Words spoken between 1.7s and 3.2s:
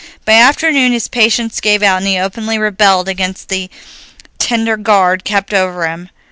out, and he openly rebelled